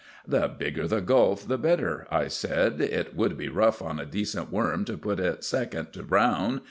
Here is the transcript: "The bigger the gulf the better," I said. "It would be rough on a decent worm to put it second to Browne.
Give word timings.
"The 0.27 0.47
bigger 0.47 0.87
the 0.87 0.99
gulf 0.99 1.47
the 1.47 1.59
better," 1.59 2.07
I 2.09 2.27
said. 2.27 2.81
"It 2.81 3.15
would 3.15 3.37
be 3.37 3.49
rough 3.49 3.83
on 3.83 3.99
a 3.99 4.05
decent 4.07 4.51
worm 4.51 4.83
to 4.85 4.97
put 4.97 5.19
it 5.19 5.43
second 5.43 5.93
to 5.93 6.01
Browne. 6.01 6.59